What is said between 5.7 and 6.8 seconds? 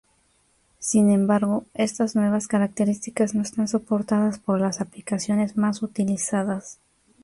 utilizadas.